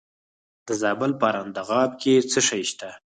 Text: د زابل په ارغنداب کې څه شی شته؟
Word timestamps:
د 0.67 0.69
زابل 0.81 1.11
په 1.19 1.25
ارغنداب 1.31 1.89
کې 2.01 2.13
څه 2.31 2.39
شی 2.47 2.63
شته؟ 2.69 2.89